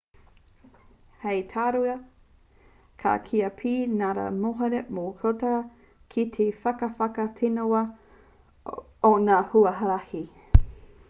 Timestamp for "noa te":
4.39-4.79